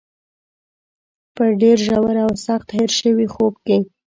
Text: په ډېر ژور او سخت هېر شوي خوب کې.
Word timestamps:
په 1.35 1.43
ډېر 1.61 1.77
ژور 1.87 2.15
او 2.25 2.31
سخت 2.45 2.67
هېر 2.77 2.89
شوي 2.99 3.27
خوب 3.33 3.53
کې. 3.65 3.77